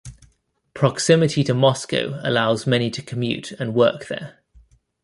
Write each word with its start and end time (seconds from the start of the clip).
Proximity 0.73 1.43
to 1.43 1.53
Moscow 1.53 2.19
allows 2.23 2.65
many 2.65 2.89
to 2.89 3.03
commute 3.03 3.51
and 3.59 3.75
work 3.75 4.07
there. 4.07 4.39